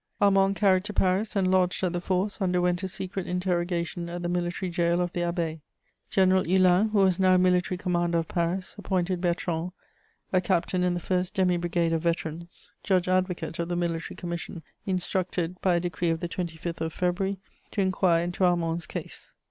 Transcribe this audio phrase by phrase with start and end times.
[0.19, 4.27] Armand, carried to Paris and lodged at the Force, underwent a secret interrogation at the
[4.29, 5.61] military gaol of the Abbaye.
[6.09, 9.73] General Hulin, who was now Military Commander of Paris, appointed Bertrand,
[10.33, 14.63] a captain in the first demi brigade of veterans, judge advocate of the military commission
[14.87, 17.37] instructed, by a decree of the 25th of February,
[17.69, 19.33] to inquire into Armand's case.